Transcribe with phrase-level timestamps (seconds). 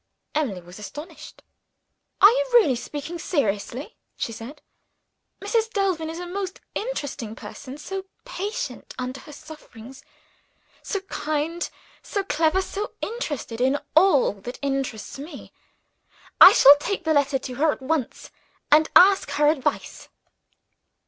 [0.33, 1.43] Emily was astonished.
[2.21, 4.59] "Are you really speaking seriously?" she said.
[5.39, 5.69] "Mrs.
[5.71, 10.03] Delvin is a most interesting person; so patient under her sufferings;
[10.81, 11.69] so kind,
[12.01, 15.53] so clever; so interested in all that interests me.
[16.41, 18.31] I shall take the letter to her at once,
[18.71, 20.09] and ask her advice."